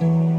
[0.00, 0.36] Música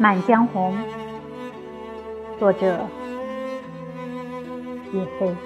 [0.02, 0.74] 《满江红》
[2.38, 2.86] 作者
[4.94, 5.36] 叶飞。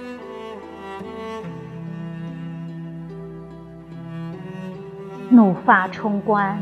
[5.28, 6.60] 怒发冲冠，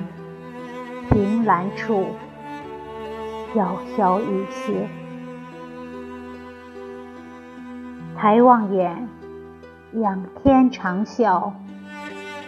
[1.11, 2.07] 凭栏处，
[3.55, 4.89] 潇潇雨歇。
[8.17, 9.07] 抬望眼，
[10.01, 11.53] 仰天长啸，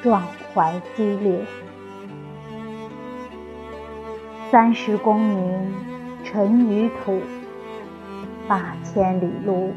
[0.03, 0.23] 壮
[0.55, 1.45] 怀激烈。
[4.55, 5.75] 三十功名
[6.23, 7.21] 尘与土，
[8.47, 9.75] 八千里路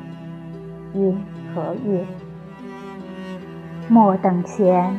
[0.93, 1.19] 云
[1.55, 2.05] 和月。
[3.89, 4.95] 莫等闲，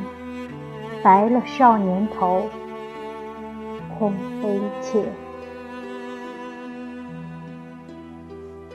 [1.01, 2.49] 白了少年头，
[3.97, 5.05] 空悲切。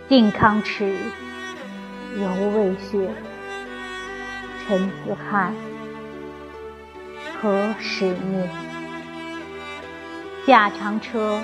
[0.08, 0.96] 靖康耻，
[2.16, 3.10] 犹未雪。
[4.66, 5.52] 臣子汉，
[7.42, 8.48] 何时灭？
[10.46, 11.40] 驾长车，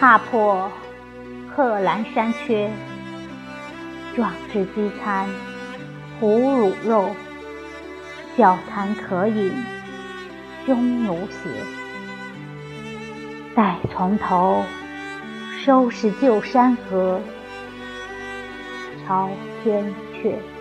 [0.00, 0.70] 踏破
[1.54, 2.70] 贺兰山缺。
[4.14, 5.28] 壮志饥餐
[6.18, 7.10] 胡虏肉，
[8.34, 9.52] 笑谈渴饮
[10.64, 11.50] 匈奴血。
[13.54, 14.64] 待从头
[15.62, 17.20] 收拾旧山河，
[19.06, 19.28] 朝
[19.62, 20.55] 天阙。